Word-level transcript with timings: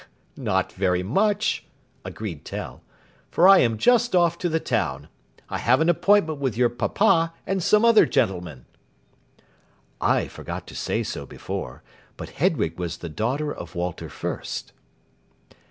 "Not 0.35 0.71
very 0.71 1.03
much," 1.03 1.67
agreed 2.03 2.43
Tell, 2.43 2.81
"for 3.29 3.47
I 3.47 3.59
am 3.59 3.77
just 3.77 4.15
off 4.15 4.35
to 4.39 4.49
the 4.49 4.59
town. 4.59 5.09
I 5.47 5.59
have 5.59 5.79
an 5.79 5.89
appointment 5.89 6.39
with 6.39 6.57
your 6.57 6.69
papa 6.69 7.35
and 7.45 7.61
some 7.61 7.85
other 7.85 8.07
gentlemen." 8.07 8.65
(I 10.01 10.27
forgot 10.27 10.65
to 10.65 10.75
say 10.75 11.03
so 11.03 11.27
before, 11.27 11.83
but 12.17 12.29
Hedwig 12.41 12.79
was 12.79 12.97
the 12.97 13.09
daughter 13.09 13.53
of 13.53 13.75
Walter 13.75 14.09
Fürst.) 14.09 14.71